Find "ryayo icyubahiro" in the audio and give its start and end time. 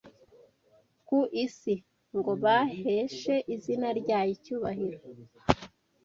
3.99-4.99